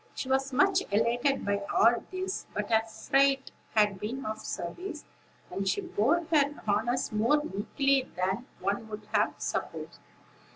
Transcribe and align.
She 0.15 0.27
was 0.29 0.51
much 0.51 0.81
elated 0.89 1.45
by 1.45 1.61
all 1.71 2.03
this; 2.09 2.47
but 2.55 2.71
her 2.71 2.81
fright 2.87 3.51
had 3.75 3.99
been 3.99 4.25
of 4.25 4.39
service, 4.39 5.05
and 5.51 5.67
she 5.67 5.81
bore 5.81 6.25
her 6.33 6.55
honors 6.67 7.11
more 7.11 7.43
meekly 7.43 8.09
than 8.15 8.47
one 8.59 8.87
would 8.89 9.07
have 9.13 9.35
supposed. 9.37 9.99